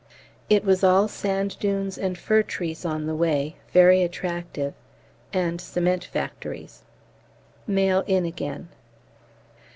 It 0.49 0.65
was 0.65 0.83
all 0.83 1.07
sand 1.07 1.59
dunes 1.59 1.95
and 1.95 2.17
fir 2.17 2.41
trees 2.41 2.85
on 2.85 3.05
the 3.05 3.13
way, 3.13 3.57
very 3.71 4.01
attractive, 4.01 4.73
and 5.31 5.61
cement 5.61 6.05
factories. 6.05 6.81
Mail 7.67 8.03
in 8.07 8.25
again. 8.25 8.69